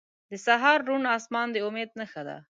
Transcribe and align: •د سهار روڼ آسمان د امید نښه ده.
•د 0.31 0.33
سهار 0.45 0.79
روڼ 0.87 1.03
آسمان 1.17 1.47
د 1.51 1.57
امید 1.67 1.89
نښه 1.99 2.21
ده. 2.27 2.37